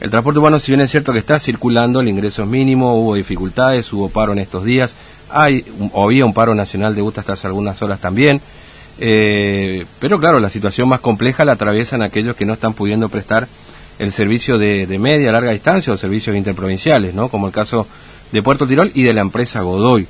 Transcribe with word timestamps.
El 0.00 0.10
transporte 0.10 0.38
urbano, 0.38 0.60
si 0.60 0.70
bien 0.70 0.80
es 0.80 0.90
cierto 0.90 1.12
que 1.12 1.18
está 1.18 1.40
circulando, 1.40 2.00
el 2.00 2.08
ingreso 2.08 2.44
es 2.44 2.48
mínimo, 2.48 2.94
hubo 2.94 3.14
dificultades, 3.14 3.92
hubo 3.92 4.08
paro 4.08 4.32
en 4.32 4.38
estos 4.38 4.64
días, 4.64 4.94
hay 5.30 5.64
había 5.94 6.24
un 6.24 6.32
paro 6.32 6.54
nacional 6.54 6.94
de 6.94 7.02
UTA 7.02 7.20
hasta 7.20 7.32
hace 7.32 7.46
algunas 7.48 7.82
horas 7.82 8.00
también. 8.00 8.40
Eh, 9.00 9.86
pero 10.00 10.18
claro, 10.18 10.40
la 10.40 10.50
situación 10.50 10.88
más 10.88 11.00
compleja 11.00 11.44
la 11.44 11.52
atraviesan 11.52 12.02
aquellos 12.02 12.36
que 12.36 12.44
no 12.44 12.54
están 12.54 12.74
pudiendo 12.74 13.08
prestar 13.08 13.48
el 13.98 14.12
servicio 14.12 14.58
de, 14.58 14.86
de 14.86 14.98
media, 14.98 15.32
larga 15.32 15.50
distancia 15.50 15.92
o 15.92 15.96
servicios 15.96 16.36
interprovinciales, 16.36 17.14
¿no? 17.14 17.28
Como 17.28 17.48
el 17.48 17.52
caso 17.52 17.86
de 18.30 18.42
Puerto 18.42 18.66
Tirol 18.66 18.92
y 18.94 19.02
de 19.02 19.14
la 19.14 19.20
empresa 19.20 19.62
Godoy. 19.62 20.06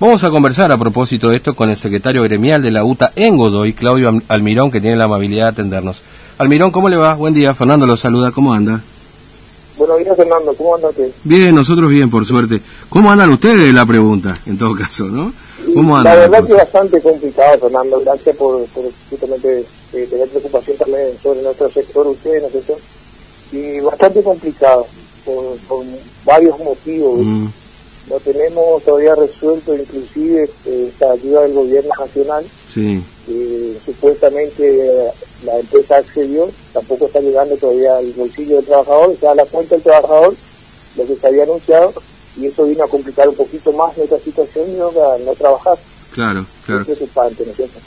Vamos 0.00 0.24
a 0.24 0.30
conversar 0.30 0.72
a 0.72 0.78
propósito 0.78 1.28
de 1.28 1.36
esto 1.36 1.54
con 1.54 1.70
el 1.70 1.76
secretario 1.76 2.22
gremial 2.22 2.62
de 2.62 2.70
la 2.70 2.84
UTA 2.84 3.12
en 3.14 3.36
Godoy, 3.36 3.74
Claudio 3.74 4.20
Almirón, 4.28 4.70
que 4.70 4.80
tiene 4.80 4.96
la 4.96 5.04
amabilidad 5.04 5.44
de 5.44 5.50
atendernos. 5.50 6.02
Almirón, 6.38 6.70
¿cómo 6.72 6.88
le 6.88 6.96
va? 6.96 7.14
Buen 7.14 7.34
día, 7.34 7.54
Fernando 7.54 7.86
lo 7.86 7.96
saluda, 7.96 8.32
¿cómo 8.32 8.54
anda? 8.54 8.80
Buenos 9.80 9.98
días, 10.00 10.14
Fernando, 10.14 10.52
¿cómo 10.52 10.74
anda 10.74 10.90
usted? 10.90 11.10
Bien, 11.24 11.54
nosotros 11.54 11.88
bien, 11.88 12.10
por 12.10 12.26
suerte. 12.26 12.60
¿Cómo 12.90 13.10
andan 13.10 13.30
ustedes? 13.30 13.72
La 13.72 13.86
pregunta, 13.86 14.38
en 14.44 14.58
todo 14.58 14.74
caso, 14.74 15.04
¿no? 15.04 15.32
¿Cómo 15.72 15.96
andan? 15.96 16.18
La 16.18 16.20
verdad 16.20 16.44
que 16.44 16.52
es 16.52 16.58
bastante 16.58 17.00
complicado, 17.00 17.58
Fernando, 17.60 17.98
gracias 18.04 18.36
por, 18.36 18.62
justamente 19.08 19.64
eh, 19.94 20.06
tener 20.10 20.28
preocupación 20.28 20.76
también 20.76 21.06
sobre 21.22 21.40
nuestro 21.40 21.70
sector, 21.70 22.06
ustedes, 22.08 22.42
¿no 22.42 23.58
Y 23.58 23.80
bastante 23.80 24.22
complicado, 24.22 24.86
por, 25.24 25.82
varios 26.26 26.58
motivos. 26.58 27.20
Mm 27.20 27.46
no 28.08 28.18
tenemos 28.18 28.82
todavía 28.82 29.14
resuelto 29.14 29.74
inclusive 29.74 30.50
eh, 30.66 30.86
esta 30.88 31.12
ayuda 31.12 31.42
del 31.42 31.52
gobierno 31.52 31.90
nacional 31.98 32.44
sí. 32.68 33.00
supuestamente 33.84 35.12
la 35.44 35.58
empresa 35.58 35.96
accedió 35.96 36.50
tampoco 36.72 37.06
está 37.06 37.20
llegando 37.20 37.56
todavía 37.56 37.96
al 37.96 38.12
bolsillo 38.12 38.56
del 38.56 38.64
trabajador 38.64 39.16
sea 39.18 39.32
a 39.32 39.34
la 39.34 39.44
cuenta 39.46 39.74
del 39.74 39.84
trabajador 39.84 40.34
lo 40.96 41.06
que 41.06 41.16
se 41.16 41.26
había 41.26 41.42
anunciado 41.44 41.92
y 42.36 42.46
eso 42.46 42.64
vino 42.64 42.84
a 42.84 42.88
complicar 42.88 43.28
un 43.28 43.34
poquito 43.34 43.72
más 43.72 43.96
nuestra 43.96 44.18
situación 44.18 44.70
y 44.70 44.74
no, 44.74 44.90
no 45.24 45.32
trabajar 45.34 45.78
Claro, 46.12 46.44
claro. 46.66 46.84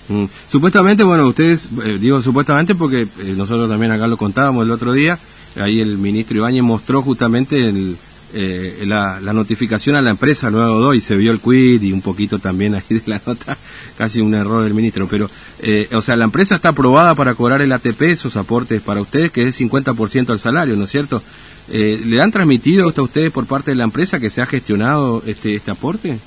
Mm. 0.08 0.26
Supuestamente, 0.50 1.04
bueno, 1.04 1.28
ustedes, 1.28 1.68
eh, 1.84 1.98
digo 2.00 2.22
supuestamente 2.22 2.74
porque 2.74 3.02
eh, 3.02 3.08
nosotros 3.36 3.70
también 3.70 3.92
acá 3.92 4.08
lo 4.08 4.18
contábamos 4.18 4.64
el 4.64 4.72
otro 4.72 4.94
día, 4.94 5.20
ahí 5.58 5.82
el 5.82 5.98
ministro 5.98 6.38
Ibáñez 6.38 6.64
mostró 6.64 7.02
justamente 7.02 7.68
el, 7.68 7.98
eh, 8.36 8.84
la, 8.86 9.20
notificación 9.20 9.96
a 9.96 10.02
la 10.02 10.10
empresa 10.10 10.50
luego 10.50 10.80
doy, 10.80 11.02
se 11.02 11.16
vio 11.16 11.32
el 11.32 11.40
quid 11.40 11.82
y 11.82 11.92
un 11.92 12.02
poquito 12.02 12.40
también 12.40 12.74
ahí 12.74 12.84
de 12.90 13.04
la 13.06 13.22
nota, 13.26 13.58
casi 13.98 14.22
un 14.22 14.34
error 14.34 14.64
del 14.64 14.74
ministro, 14.74 15.08
pero, 15.08 15.30
eh, 15.62 15.88
o 15.94 16.02
sea, 16.02 16.16
la 16.16 16.26
empresa 16.26 16.56
está 16.56 16.70
aprobada 16.70 17.14
para 17.16 17.36
cobrar 17.36 17.62
el 17.62 17.72
ATP, 17.72 18.02
esos 18.02 18.36
aportes 18.36 18.82
para 18.82 19.02
ustedes, 19.02 19.32
que 19.32 19.48
es 19.48 19.60
50% 19.60 20.26
del 20.26 20.40
salario, 20.40 20.76
¿no 20.76 20.86
es 20.86 20.90
cierto? 20.90 21.22
Eh, 21.70 22.02
¿Le 22.06 22.22
han 22.22 22.32
transmitido 22.32 22.86
a 22.86 23.02
ustedes 23.02 23.32
por 23.32 23.46
parte 23.46 23.72
de 23.72 23.76
la 23.76 23.84
empresa 23.84 24.20
que 24.20 24.30
se 24.30 24.42
ha 24.42 24.46
gestionado 24.46 25.22
este, 25.26 25.56
este 25.56 25.72
aporte? 25.72 26.18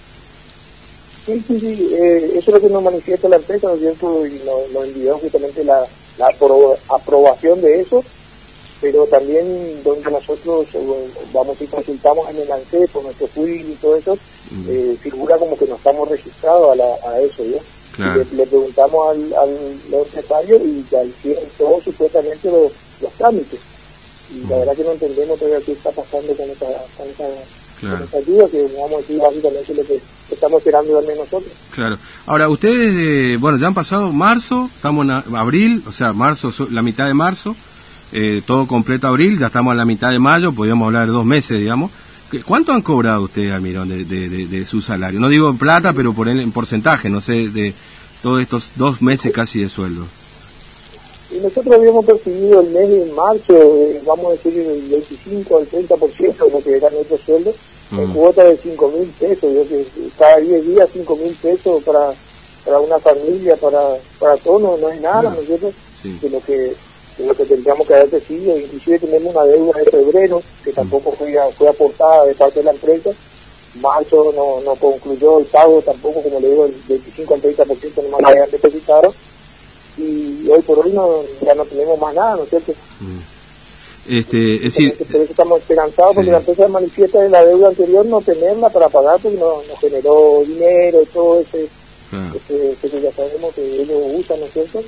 Sí, 1.27 1.43
sí, 1.47 1.59
sí, 1.59 1.89
eso 1.93 2.39
es 2.39 2.47
lo 2.47 2.61
que 2.61 2.69
nos 2.69 2.85
manifiesta 2.85 3.29
la 3.29 3.37
empresa, 3.37 3.67
¿no 3.67 3.75
es 3.75 3.81
cierto? 3.81 4.27
Y 4.27 4.41
nos, 4.73 4.87
envió 4.87 5.19
justamente 5.19 5.65
la, 5.65 5.85
la 6.19 6.29
aprobación 6.89 7.61
de 7.61 7.81
eso 7.81 8.05
pero 8.81 9.07
también 9.07 9.83
donde 9.83 10.11
nosotros 10.11 10.67
eh, 10.75 11.11
vamos 11.33 11.61
y 11.61 11.67
consultamos 11.67 12.29
en 12.31 12.37
el 12.39 12.53
ANSE 12.53 12.89
por 12.93 13.05
nuestro 13.05 13.27
FUIL 13.29 13.71
y 13.71 13.75
todo 13.75 13.97
eso, 13.97 14.19
eh, 14.69 14.97
figura 15.01 15.39
como 15.39 15.57
que 15.57 15.67
no 15.67 15.77
estamos 15.77 16.09
registrados 16.09 16.73
a, 16.73 16.77
la, 16.77 16.95
a 17.09 17.21
eso, 17.21 17.45
¿ya? 17.45 17.61
Le, 17.99 18.47
preguntamos 18.47 19.09
al, 19.09 19.35
al 19.35 19.57
empresario 19.91 20.59
y 20.59 20.85
hicieron 21.09 21.45
todos 21.57 21.83
supuestamente 21.83 22.51
los, 22.51 22.73
los 23.01 23.13
trámites. 23.13 23.59
Y 24.35 24.47
la 24.51 24.59
verdad 24.59 24.77
que 24.77 24.85
no 24.85 24.93
entendemos 24.93 25.39
todavía 25.39 25.65
qué 25.65 25.73
está 25.73 25.91
pasando 25.91 26.35
con 26.37 26.51
esa, 26.51 26.67
con 26.97 27.09
esa, 27.09 28.19
ayuda, 28.19 28.49
que 28.49 28.63
vamos 28.77 28.93
a 28.93 28.97
decir 28.99 29.19
básicamente 29.19 29.75
lo 29.75 29.85
que 29.85 30.01
estamos 30.31 30.59
esperando 30.59 30.99
también 30.99 31.19
nosotros. 31.19 31.53
Claro. 31.75 31.99
Ahora, 32.27 32.49
ustedes, 32.49 32.95
eh, 32.97 33.37
bueno, 33.39 33.59
ya 33.59 33.69
han 33.69 33.75
pasado 33.75 34.13
marzo, 34.13 34.69
estamos 34.75 35.05
en 35.05 35.37
abril, 35.37 35.83
o 35.87 35.93
sea, 35.93 36.13
marzo, 36.13 36.53
la 36.71 36.83
mitad 36.83 37.07
de 37.07 37.15
marzo, 37.15 37.57
eh, 38.13 38.43
todo 38.47 38.67
completo 38.67 39.09
abril, 39.09 39.39
ya 39.39 39.47
estamos 39.47 39.73
a 39.73 39.75
la 39.75 39.85
mitad 39.85 40.11
de 40.11 40.19
mayo, 40.19 40.53
podríamos 40.53 40.87
hablar 40.87 41.07
de 41.07 41.13
dos 41.13 41.25
meses, 41.25 41.59
digamos. 41.59 41.91
¿Cuánto 42.45 42.73
han 42.73 42.83
cobrado 42.83 43.23
ustedes, 43.23 43.53
Almirón, 43.53 43.89
de, 43.89 44.05
de, 44.05 44.67
su 44.67 44.83
salario? 44.83 45.21
No 45.21 45.29
digo 45.29 45.49
en 45.49 45.59
plata, 45.59 45.93
pero 45.93 46.13
por 46.13 46.29
en 46.29 46.51
porcentaje, 46.51 47.09
no 47.09 47.21
sé, 47.21 47.49
de 47.51 47.73
todos 48.21 48.43
estos 48.43 48.73
dos 48.75 49.01
meses 49.01 49.33
casi 49.33 49.61
de 49.61 49.69
sueldo. 49.69 50.05
Y 51.31 51.41
nosotros 51.41 51.75
habíamos 51.77 52.05
percibido 52.05 52.61
el 52.61 52.71
mes 52.71 52.89
de 52.89 53.13
marzo, 53.13 53.55
eh, 53.55 54.01
vamos 54.05 54.27
a 54.27 54.31
decir, 54.31 54.59
el 54.59 54.89
25 54.89 55.57
al 55.57 55.69
30% 55.69 56.45
de 56.45 56.51
lo 56.51 56.63
que 56.63 56.77
era 56.77 56.91
nuestro 56.91 57.19
sueldo, 57.19 57.55
en 57.93 58.11
mm. 58.11 58.13
cuota 58.13 58.45
de 58.45 58.57
5 58.57 58.93
mil 58.97 59.09
pesos. 59.09 59.55
Yo 59.55 59.69
que 59.69 59.87
cada 60.19 60.39
10 60.39 60.67
días 60.67 60.89
5 60.93 61.17
mil 61.17 61.35
pesos 61.35 61.83
para, 61.85 62.13
para 62.65 62.81
una 62.81 62.99
familia, 62.99 63.57
para, 63.57 63.81
para 64.19 64.37
todo, 64.37 64.59
no, 64.59 64.77
no 64.79 64.89
es 64.89 65.01
nada, 65.01 65.31
¿no 65.31 65.41
es 65.41 65.47
cierto? 65.47 65.73
De 66.03 66.31
lo 66.31 66.41
que 66.41 66.73
lo 67.19 67.35
que 67.35 67.45
tendríamos 67.45 67.87
que 67.87 67.95
haber 67.95 68.11
decidido, 68.11 68.59
inclusive 68.59 68.99
tenemos 68.99 69.35
una 69.35 69.45
deuda 69.45 69.79
de 69.79 69.91
febrero 69.91 70.43
que 70.63 70.73
tampoco 70.73 71.13
fue, 71.13 71.35
fue 71.57 71.69
aportada 71.69 72.27
de 72.27 72.35
parte 72.35 72.61
de 72.61 72.65
la 72.65 72.73
empresa, 72.73 73.11
marzo 73.81 74.33
no, 74.35 74.61
no 74.63 74.75
concluyó 74.77 75.39
el 75.39 75.47
pago 75.47 75.81
tampoco, 75.83 76.23
como 76.23 76.41
le 76.41 76.51
digo, 76.51 76.67
el 76.67 76.75
25 76.89 77.35
al 77.35 77.43
30% 77.43 78.03
nomás 78.03 78.21
no 78.21 78.29
habían 78.29 78.51
depositado, 78.51 79.15
y 79.99 80.49
hoy 80.51 80.61
por 80.63 80.79
hoy 80.79 80.93
no, 80.93 81.23
ya 81.43 81.55
no 81.55 81.65
tenemos 81.65 81.99
más 81.99 82.15
nada, 82.15 82.37
¿no 82.37 82.43
es 82.43 82.51
cierto? 82.51 82.73
Mm. 83.01 83.37
Este, 84.09 84.57
es 84.57 84.63
decir, 84.63 84.97
por 84.97 85.21
eso 85.21 85.31
estamos 85.31 85.59
esperanzados 85.59 86.15
porque 86.15 86.31
la 86.31 86.39
empresa 86.39 86.69
manifiesta 86.69 87.21
de 87.21 87.29
la 87.29 87.45
deuda 87.45 87.69
anterior 87.69 88.07
no 88.07 88.21
tenerla 88.21 88.69
para 88.69 88.89
pagar 88.89 89.19
porque 89.21 89.37
no, 89.37 89.63
no 89.69 89.77
generó 89.81 90.45
dinero 90.47 91.03
y 91.03 91.07
todo 91.07 91.41
ese, 91.41 91.65
ese, 91.65 92.89
que 92.89 93.01
ya 93.01 93.11
sabemos 93.11 93.53
que 93.53 93.83
ellos 93.83 93.99
usan, 94.15 94.39
¿no 94.39 94.47
es 94.47 94.53
cierto? 94.53 94.81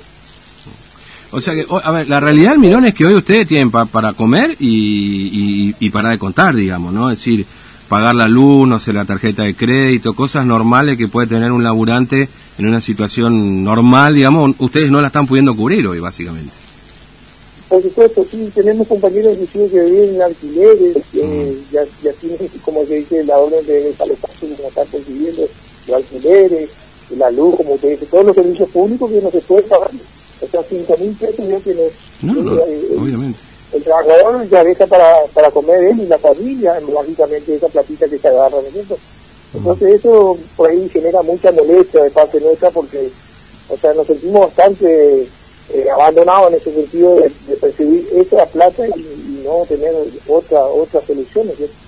O 1.30 1.40
sea 1.40 1.54
que, 1.54 1.66
a 1.82 1.90
ver, 1.90 2.08
la 2.08 2.20
realidad, 2.20 2.56
Mirón, 2.56 2.86
es 2.86 2.94
que 2.94 3.04
hoy 3.04 3.14
ustedes 3.14 3.46
tienen 3.46 3.70
para 3.70 4.12
comer 4.14 4.56
y, 4.58 5.74
y, 5.78 5.90
para 5.90 6.10
de 6.10 6.18
contar, 6.18 6.54
digamos, 6.54 6.92
¿no? 6.92 7.10
Es 7.10 7.18
decir, 7.18 7.44
pagar 7.88 8.14
la 8.14 8.28
luz, 8.28 8.66
no 8.66 8.78
sé, 8.78 8.94
la 8.94 9.04
tarjeta 9.04 9.42
de 9.42 9.54
crédito, 9.54 10.14
cosas 10.14 10.46
normales 10.46 10.96
que 10.96 11.08
puede 11.08 11.26
tener 11.26 11.52
un 11.52 11.62
laburante 11.62 12.28
en 12.58 12.66
una 12.66 12.80
situación 12.80 13.62
normal, 13.62 14.14
digamos, 14.14 14.54
ustedes 14.58 14.90
no 14.90 15.00
la 15.00 15.08
están 15.08 15.26
pudiendo 15.26 15.54
cubrir 15.54 15.86
hoy, 15.86 16.00
básicamente. 16.00 16.52
Por 17.68 17.82
supuesto, 17.82 18.26
sí, 18.30 18.50
tenemos 18.54 18.88
compañeros 18.88 19.36
inclusive 19.38 19.68
que 19.68 19.84
viven 19.84 20.14
en 20.14 20.22
alquileres, 20.22 20.96
mm. 21.12 21.72
ya, 21.72 21.82
ya 22.02 22.12
tienen, 22.14 22.38
como 22.62 22.86
se 22.86 22.94
dice, 22.94 23.22
la 23.24 23.36
orden 23.36 23.64
de 23.66 23.82
desalojación, 23.84 24.54
como 24.56 24.68
están 24.68 24.86
consiguiendo, 24.86 25.42
los 25.86 25.96
alquileres, 25.96 26.70
la 27.16 27.30
luz, 27.30 27.56
como 27.56 27.74
usted 27.74 27.90
dice, 27.90 28.06
todos 28.06 28.24
los 28.24 28.34
servicios 28.34 28.68
públicos 28.70 29.10
que 29.10 29.20
no 29.20 29.30
se 29.30 29.40
pueden 29.40 29.68
pagar 29.68 29.90
sea, 30.50 30.62
5 30.62 30.96
mil 30.98 31.12
pesos 31.14 31.48
ya 31.48 31.58
tiene. 31.60 31.82
No, 32.22 32.32
obviamente. 33.00 33.38
El 33.72 33.82
trabajador 33.84 34.48
ya 34.48 34.64
deja 34.64 34.86
para, 34.86 35.14
para 35.34 35.50
comer 35.50 35.84
él 35.84 36.00
y 36.00 36.06
la 36.06 36.18
familia, 36.18 36.80
lógicamente 36.80 37.54
esa 37.54 37.68
platita 37.68 38.08
que 38.08 38.18
se 38.18 38.28
agarra, 38.28 38.56
¿no 38.56 38.96
Entonces 39.54 39.94
eso 40.00 40.38
por 40.56 40.70
ahí 40.70 40.88
genera 40.88 41.22
mucha 41.22 41.52
molestia 41.52 42.02
de 42.02 42.10
parte 42.10 42.40
nuestra 42.40 42.70
porque, 42.70 43.10
o 43.68 43.76
sea, 43.76 43.92
nos 43.92 44.06
sentimos 44.06 44.46
bastante 44.46 45.28
eh, 45.70 45.84
abandonados 45.94 46.50
en 46.50 46.58
ese 46.58 46.72
sentido 46.72 47.16
de, 47.16 47.56
percibir 47.56 48.06
esa 48.14 48.46
plata 48.46 48.86
y, 48.88 49.28
no 49.44 49.64
tener 49.66 49.92
otra 50.26 50.62
otra 50.64 51.00
solución, 51.06 51.46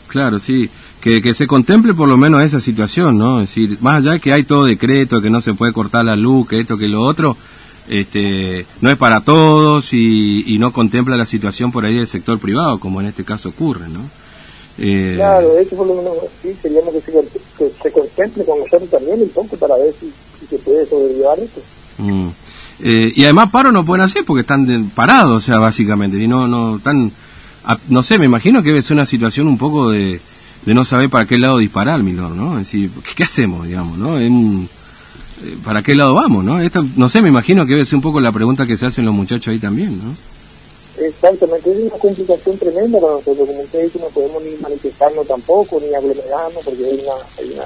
Claro, 0.09 0.39
sí. 0.39 0.71
Que, 1.01 1.21
que 1.21 1.35
se 1.35 1.47
contemple 1.47 1.95
por 1.95 2.09
lo 2.09 2.17
menos 2.17 2.43
esa 2.43 2.61
situación, 2.61 3.19
¿no? 3.19 3.41
Es 3.41 3.49
decir, 3.49 3.77
más 3.81 3.99
allá 3.99 4.13
de 4.13 4.21
que 4.21 4.33
hay 4.33 4.45
todo 4.45 4.65
decreto, 4.65 5.21
que 5.21 5.31
no 5.31 5.41
se 5.41 5.55
puede 5.55 5.73
cortar 5.73 6.05
la 6.05 6.17
luz, 6.17 6.49
que 6.49 6.61
esto, 6.61 6.79
que 6.79 6.89
lo 6.89 7.03
otro, 7.03 7.37
este, 7.91 8.67
no 8.81 8.89
es 8.89 8.97
para 8.97 9.21
todos 9.21 9.93
y, 9.93 10.57
no 10.61 10.73
contempla 10.73 11.17
la 11.17 11.27
situación 11.27 11.73
por 11.73 11.85
ahí 11.85 11.97
del 11.97 12.07
sector 12.07 12.39
privado, 12.39 12.79
como 12.79 13.01
en 13.01 13.09
este 13.09 13.25
caso 13.25 13.49
ocurre, 13.49 13.89
¿no? 13.89 14.01
Eh, 14.79 15.15
claro, 15.17 15.59
eso 15.59 15.77
por 15.77 15.89
lo 15.89 15.97
menos 15.97 16.15
sí, 16.41 16.55
queríamos 16.63 16.95
que 16.95 17.01
se, 17.83 17.93
contemple 17.93 18.45
con 18.45 18.61
nosotros 18.61 18.89
también 18.89 19.21
un 19.21 19.29
poco 19.31 19.57
para 19.57 19.77
ver 19.77 19.93
si, 19.99 20.13
se 20.47 20.59
puede 20.59 20.87
sobrellevar 20.87 21.41
esto. 21.41 21.61
Mm. 21.99 22.29
Eh, 22.83 23.13
y 23.17 23.25
además 23.25 23.51
paro 23.51 23.73
no 23.73 23.85
pueden 23.85 24.05
hacer 24.05 24.25
porque 24.25 24.43
están 24.43 24.91
parados, 24.95 25.37
o 25.37 25.41
sea, 25.41 25.59
básicamente, 25.59 26.17
y 26.17 26.29
no, 26.29 26.47
no, 26.47 26.79
tan, 26.79 27.11
no 27.89 28.03
sé, 28.05 28.19
me 28.19 28.27
imagino 28.27 28.63
que 28.63 28.69
debe 28.69 28.83
ser 28.83 28.95
una 28.95 29.07
situación 29.07 29.49
un 29.49 29.59
poco 29.59 29.91
de, 29.91 30.21
de 30.65 30.75
no 30.75 30.85
saber 30.85 31.11
para 31.11 31.27
qué 31.27 31.39
lado 31.39 31.59
disparar, 31.59 32.03
Milor, 32.05 32.31
¿no? 32.31 32.53
Es 32.53 32.67
decir, 32.67 32.91
¿qué, 33.17 33.25
hacemos, 33.25 33.67
digamos, 33.67 33.99
no? 33.99 34.19
Eh, 34.19 34.31
¿para 35.65 35.83
qué 35.83 35.95
lado 35.95 36.15
vamos, 36.15 36.45
no? 36.45 36.61
Esto, 36.61 36.85
no 36.97 37.09
sé, 37.09 37.23
me 37.23 37.29
imagino 37.29 37.67
que 37.67 37.73
debe 37.73 37.87
ser 37.87 37.97
un 37.97 38.03
poco 38.03 38.21
la 38.21 38.33
pregunta 38.33 38.67
que 38.67 38.77
se 38.77 38.87
hacen 38.87 39.05
los 39.05 39.15
muchachos 39.15 39.49
ahí 39.49 39.59
también, 39.59 39.99
¿no? 39.99 40.15
Exactamente, 41.05 41.71
es 41.71 41.79
una 41.79 41.91
complicación 41.91 42.59
tremenda 42.59 43.01
para 43.01 43.15
nosotros, 43.15 43.49
como 43.49 43.61
usted 43.61 43.85
dice, 43.85 43.99
no 44.01 44.09
podemos 44.09 44.43
ni 44.43 44.57
manifestarnos 44.57 45.27
tampoco, 45.27 45.81
ni 45.81 45.95
aglomerarnos, 45.95 46.63
porque 46.65 46.85
hay 46.85 47.01
una, 47.01 47.15
hay 47.39 47.53
una 47.55 47.65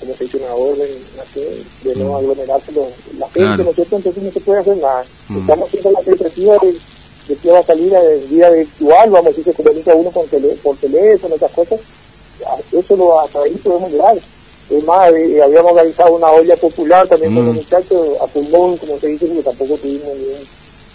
como 0.00 0.14
se 0.14 0.24
dice, 0.24 0.36
una 0.38 0.54
orden 0.54 0.88
así, 1.20 1.40
de 1.84 1.96
no 1.96 2.12
mm. 2.12 2.16
aglomerarse 2.16 2.72
la 3.18 3.28
gente, 3.28 3.64
¿no 3.64 3.70
es 3.70 3.74
cierto? 3.76 3.96
Entonces 3.96 4.22
no 4.22 4.30
se 4.30 4.40
puede 4.40 4.60
hacer 4.60 4.76
nada. 4.78 5.04
Mm. 5.28 5.38
Estamos 5.38 5.70
siendo 5.70 5.90
la 5.92 6.00
expectativa 6.00 6.56
de, 6.62 6.72
de 7.28 7.36
que 7.36 7.50
va 7.50 7.58
a 7.58 7.64
salir 7.64 7.92
en 7.92 8.28
día 8.28 8.50
virtual, 8.50 9.10
vamos 9.10 9.26
a 9.26 9.28
decir, 9.30 9.44
se 9.44 9.62
comunica 9.62 9.94
uno 9.94 10.10
con 10.10 10.26
tele, 10.26 10.48
por 10.62 10.76
teléfono, 10.76 11.34
esas 11.34 11.52
cosas, 11.52 11.80
eso 12.72 12.96
lo 12.96 13.20
a 13.20 13.28
través 13.28 13.58
podemos 13.58 13.90
llegar. 13.90 14.16
Es 14.68 14.84
más, 14.84 15.08
habíamos 15.08 15.72
organizado 15.72 16.16
una 16.16 16.30
olla 16.30 16.56
popular 16.56 17.06
también 17.06 17.34
con 17.34 17.46
los 17.46 17.54
mm. 17.54 17.58
muchachos, 17.58 18.08
a 18.20 18.26
pulmón, 18.26 18.76
como 18.78 18.98
se 18.98 19.08
dice, 19.08 19.26
porque 19.26 19.42
tampoco 19.42 19.76
tuvimos 19.76 20.08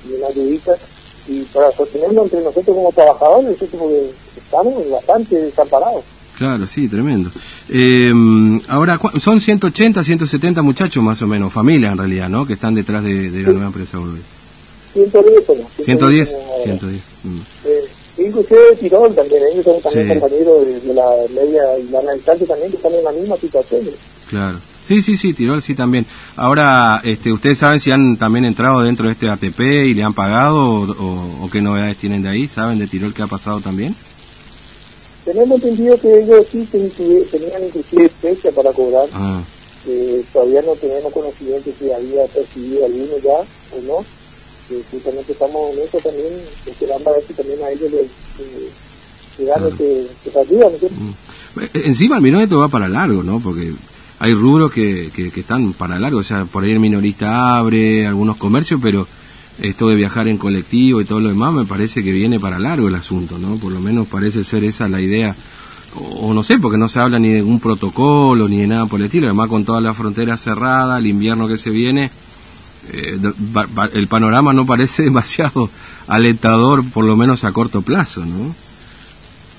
ni, 0.06 0.16
una 0.16 0.28
ayudita. 0.28 0.76
Y 1.28 1.42
para 1.44 1.72
sostenerlo 1.72 2.24
entre 2.24 2.42
nosotros 2.42 2.76
como 2.76 2.92
trabajadores, 2.92 3.56
porque 3.60 4.12
estamos 4.38 4.90
bastante 4.90 5.36
desamparados. 5.36 6.04
Claro, 6.38 6.66
sí, 6.66 6.88
tremendo. 6.90 7.30
Eh, 7.70 8.12
ahora, 8.68 9.00
son 9.20 9.40
180, 9.40 10.04
170 10.04 10.62
muchachos 10.64 11.04
más 11.04 11.22
o 11.22 11.28
menos, 11.28 11.54
familias 11.54 11.92
en 11.92 11.98
realidad, 12.00 12.30
¿no? 12.30 12.48
Que 12.48 12.54
están 12.54 12.74
detrás 12.74 13.04
de, 13.04 13.30
la 13.30 13.52
nueva 13.52 13.68
empresa 13.68 14.00
110, 14.94 15.46
110, 15.86 16.36
110. 16.64 17.02
Eh, 17.66 17.81
inclusive 18.26 18.76
Tirón 18.80 19.14
también, 19.16 19.44
ellos 19.52 19.64
son 19.64 19.82
también 19.82 20.08
compañeros 20.20 20.66
de, 20.84 20.94
la 20.94 21.06
media 21.34 21.64
y 21.78 21.90
la 21.90 22.14
distancia 22.14 22.48
también 22.48 22.72
que 22.72 22.78
están 22.78 22.94
en 22.94 23.04
la 23.04 23.12
misma 23.12 23.38
situación. 23.38 23.82
Claro. 24.30 24.58
Sí, 24.88 25.02
sí, 25.04 25.16
sí, 25.16 25.34
Tirol 25.34 25.62
sí 25.62 25.76
también. 25.76 26.06
Ahora, 26.36 27.02
este, 27.04 27.32
¿ustedes 27.32 27.60
saben 27.60 27.80
si 27.80 27.92
han 27.92 28.18
también 28.18 28.46
entrado 28.46 28.82
dentro 28.82 29.06
de 29.06 29.14
este 29.14 29.30
ATP 29.30 29.60
y 29.60 29.94
le 29.94 30.04
han 30.04 30.14
pagado 30.14 30.58
o, 30.58 31.46
o 31.46 31.50
qué 31.52 31.62
novedades 31.62 31.98
tienen 31.98 32.24
de 32.24 32.30
ahí? 32.30 32.48
¿Saben 32.48 32.80
de 32.80 32.88
Tirol 32.88 33.14
qué 33.14 33.22
ha 33.22 33.28
pasado 33.28 33.62
también? 33.62 33.96
Tenemos 35.24 35.62
entendido 35.62 36.00
que 36.00 36.20
ellos 36.20 36.48
sí 36.52 36.68
tenían 37.32 37.64
inclusive 37.64 38.10
fecha 38.10 38.52
para 38.52 38.74
cobrar. 38.74 39.08
Ah. 39.14 39.42
todavía 40.34 40.62
no 40.64 40.74
tenemos 40.76 41.14
conocimiento 41.14 41.70
si 41.80 41.92
había 41.92 42.26
percibido 42.26 42.86
alguno 42.86 43.18
ya 43.24 43.78
o 43.78 43.82
no. 43.86 44.06
Eh, 44.72 44.84
justamente 44.90 45.34
estamos 45.34 45.74
en 45.74 45.84
eso 45.84 45.98
también, 45.98 46.34
esperando 46.66 47.10
a 47.10 47.14
ver 47.14 47.24
si 47.28 47.34
también 47.34 47.60
a 47.62 47.70
ellos 47.72 47.92
les, 47.92 48.08
les, 49.38 49.48
dan 49.48 49.62
¿no 49.64 49.70
mm. 49.70 51.60
eh, 51.60 51.70
Encima 51.86 52.20
el 52.20 52.36
esto 52.36 52.60
va 52.60 52.70
para 52.70 52.88
largo, 52.88 53.22
¿no? 53.22 53.42
Porque 53.42 53.74
hay 54.20 54.34
rubros 54.34 54.72
que, 54.72 55.12
que, 55.14 55.30
que, 55.30 55.42
están 55.42 55.74
para 55.74 56.00
largo, 56.00 56.20
o 56.20 56.24
sea, 56.24 56.46
por 56.46 56.64
ahí 56.64 56.72
el 56.72 56.80
minorista 56.80 57.58
abre 57.58 58.08
algunos 58.08 58.38
comercios, 58.38 58.80
pero 58.82 59.06
esto 59.60 59.90
de 59.90 59.96
viajar 59.96 60.30
en 60.30 60.38
colectivo 60.38 61.02
y 61.02 61.06
todo 61.06 61.20
lo 61.20 61.30
demás 61.30 61.54
me 61.54 61.66
parece 61.66 62.02
que 62.02 62.14
viene 62.14 62.40
para 62.40 62.58
largo 62.58 62.88
el 62.88 62.96
asunto, 62.96 63.38
¿no? 63.38 63.58
Por 63.58 63.74
lo 63.74 63.82
menos 63.82 64.08
parece 64.08 64.46
ser 64.46 64.64
esa 64.64 64.88
la 64.88 65.02
idea, 65.02 65.36
o, 65.96 66.34
no 66.34 66.44
sé, 66.44 66.60
porque 66.60 66.78
no 66.78 66.88
se 66.88 67.00
habla 67.00 67.20
ni 67.20 67.30
de 67.30 67.44
un 67.44 67.60
protocolo 67.60 68.48
ni 68.48 68.62
de 68.62 68.68
nada 68.68 68.86
por 68.86 69.02
el 69.02 69.08
estilo, 69.08 69.28
además 69.28 69.50
con 69.50 69.66
todas 69.66 69.84
las 69.84 69.98
fronteras 69.98 70.42
cerradas, 70.42 71.00
el 71.00 71.08
invierno 71.08 71.50
que 71.50 71.58
se 71.58 71.70
viene, 71.70 72.10
eh, 72.92 73.18
el 73.94 74.08
panorama 74.08 74.54
no 74.54 74.66
parece 74.66 75.04
demasiado 75.04 75.70
alentador, 76.08 76.84
por 76.92 77.06
lo 77.06 77.16
menos 77.16 77.44
a 77.44 77.52
corto 77.52 77.82
plazo, 77.82 78.26
¿no? 78.26 78.54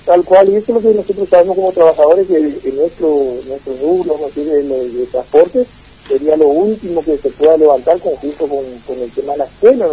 Tal 0.04 0.24
cual, 0.24 0.48
y 0.48 0.56
eso 0.56 0.76
es 0.76 0.82
lo 0.82 0.90
que 0.90 0.96
nosotros 0.96 1.28
sabemos 1.28 1.54
como 1.54 1.72
trabajadores, 1.72 2.26
que 2.26 2.36
en 2.36 2.76
nuestro, 2.76 3.08
nuestro 3.46 3.72
rubro, 3.80 4.16
de, 4.34 5.06
transporte, 5.12 5.64
sería 6.08 6.36
lo 6.36 6.48
último 6.48 7.04
que 7.04 7.16
se 7.18 7.30
pueda 7.30 7.56
levantar 7.56 8.00
conjunto 8.00 8.48
con, 8.48 8.98
el 8.98 9.10
tema 9.12 9.32
de 9.32 9.38
la 9.38 9.44
escuela. 9.44 9.86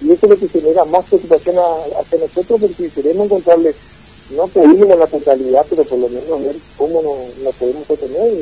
Y 0.00 0.12
eso 0.12 0.26
es 0.26 0.30
lo 0.30 0.38
que 0.38 0.48
genera 0.48 0.84
más 0.84 1.04
preocupación 1.06 1.56
hacia 1.98 2.18
nosotros 2.18 2.60
porque 2.60 2.88
queremos 2.90 3.26
encontrarle, 3.26 3.74
no 4.36 4.46
pedimos 4.46 4.98
la 4.98 5.06
totalidad, 5.08 5.66
pero 5.68 5.82
por 5.84 5.98
lo 5.98 6.08
menos 6.08 6.44
ver 6.44 6.56
cómo 6.76 7.02
nos, 7.42 7.54
podemos 7.56 7.86
sostener 7.86 8.32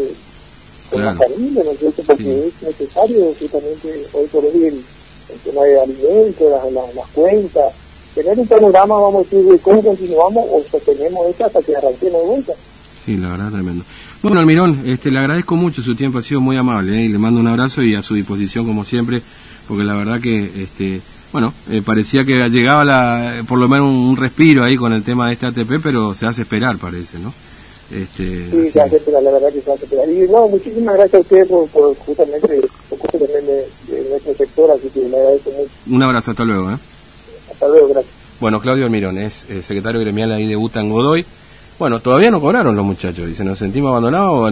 con 0.90 1.04
la 1.04 1.14
familia, 1.14 1.62
¿no 1.64 1.70
es 1.70 1.78
cierto? 1.78 2.02
Porque 2.06 2.48
es 2.48 2.62
necesario 2.62 3.34
justamente 3.38 4.06
hoy 4.12 4.26
por 4.26 4.44
hoy 4.44 4.64
el, 4.64 4.82
tema 5.44 5.62
de 5.62 5.80
alimentos, 5.80 6.50
las, 6.50 6.94
las, 6.94 7.08
cuentas, 7.10 7.72
tener 8.14 8.38
un 8.38 8.46
panorama, 8.46 8.94
vamos 8.96 9.26
a 9.26 9.28
decir, 9.30 9.44
de 9.50 9.58
cómo 9.58 9.82
continuamos 9.82 10.44
o 10.50 10.62
sostenemos 10.68 11.26
esto 11.28 11.46
hasta 11.46 11.62
que 11.62 11.76
arranquemos 11.76 12.22
de 12.22 12.28
vuelta. 12.28 12.52
Sí, 13.04 13.16
la 13.16 13.30
verdad, 13.30 13.50
tremendo. 13.50 13.84
Bueno, 14.22 14.40
Almirón, 14.40 14.82
este, 14.84 15.10
le 15.10 15.18
agradezco 15.18 15.56
mucho 15.56 15.82
su 15.82 15.94
tiempo, 15.94 16.18
ha 16.18 16.22
sido 16.22 16.40
muy 16.40 16.56
amable 16.56 16.98
¿eh? 16.98 17.04
y 17.04 17.08
le 17.08 17.18
mando 17.18 17.40
un 17.40 17.46
abrazo 17.46 17.82
y 17.82 17.94
a 17.94 18.02
su 18.02 18.14
disposición 18.14 18.66
como 18.66 18.84
siempre, 18.84 19.22
porque 19.66 19.84
la 19.84 19.94
verdad 19.94 20.20
que, 20.20 20.62
este, 20.62 21.00
bueno, 21.32 21.54
eh, 21.70 21.80
parecía 21.82 22.24
que 22.24 22.48
llegaba 22.50 22.84
la, 22.84 23.42
por 23.48 23.58
lo 23.58 23.68
menos 23.68 23.86
un, 23.88 24.16
respiro 24.16 24.64
ahí 24.64 24.76
con 24.76 24.92
el 24.92 25.02
tema 25.02 25.28
de 25.28 25.34
este 25.34 25.46
ATP, 25.46 25.80
pero 25.82 26.14
se 26.14 26.26
hace 26.26 26.42
esperar, 26.42 26.76
parece, 26.76 27.18
¿no? 27.18 27.32
Este, 27.90 28.46
sí, 28.48 28.70
se 28.70 28.80
hace 28.80 28.96
esperar, 28.96 29.22
la 29.22 29.32
verdad 29.32 29.52
que 29.52 29.58
hace 29.58 29.84
esperar. 29.84 30.08
Y 30.08 30.28
no, 30.28 30.48
muchísimas 30.48 30.94
gracias 30.94 31.14
a 31.14 31.20
usted 31.20 31.48
por, 31.48 31.68
por 31.68 31.96
justamente 31.96 32.60
por 32.88 32.98
también 32.98 33.46
de, 33.46 33.68
de, 33.88 34.10
nuestro 34.10 34.34
sector, 34.34 34.70
así 34.70 34.88
que 34.90 35.00
le 35.00 35.16
agradezco 35.16 35.50
mucho. 35.50 35.70
Un 35.88 36.02
abrazo, 36.02 36.30
hasta 36.30 36.44
luego. 36.44 36.70
¿eh? 36.70 36.76
Hasta 37.50 37.68
luego, 37.68 37.88
gracias. 37.88 38.14
Bueno, 38.40 38.60
Claudio 38.60 38.84
Almirón 38.84 39.18
es 39.18 39.44
secretario 39.62 40.00
gremial 40.00 40.32
ahí 40.32 40.46
de 40.46 40.56
Butan 40.56 40.88
Godoy. 40.88 41.26
Bueno, 41.80 41.98
todavía 42.00 42.30
no 42.30 42.40
cobraron 42.40 42.76
los 42.76 42.84
muchachos 42.84 43.28
y 43.28 43.34
se 43.34 43.42
nos 43.42 43.58
sentimos 43.58 43.88
abandonados. 43.88 44.48